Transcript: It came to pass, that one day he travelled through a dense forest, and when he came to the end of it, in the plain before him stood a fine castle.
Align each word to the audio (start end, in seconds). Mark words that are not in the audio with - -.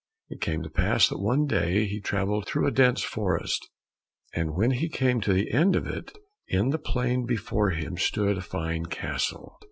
It 0.29 0.41
came 0.41 0.63
to 0.63 0.69
pass, 0.71 1.09
that 1.09 1.19
one 1.19 1.45
day 1.45 1.85
he 1.85 2.01
travelled 2.01 2.47
through 2.47 2.65
a 2.65 2.71
dense 2.71 3.03
forest, 3.03 3.69
and 4.33 4.55
when 4.55 4.71
he 4.71 4.89
came 4.89 5.21
to 5.21 5.31
the 5.31 5.51
end 5.51 5.75
of 5.75 5.85
it, 5.85 6.11
in 6.47 6.69
the 6.71 6.79
plain 6.79 7.27
before 7.27 7.69
him 7.69 7.95
stood 7.97 8.35
a 8.35 8.41
fine 8.41 8.87
castle. 8.87 9.59